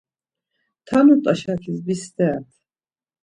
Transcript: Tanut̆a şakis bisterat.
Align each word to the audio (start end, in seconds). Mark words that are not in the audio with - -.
Tanut̆a 0.87 1.33
şakis 1.41 1.79
bisterat. 1.85 2.49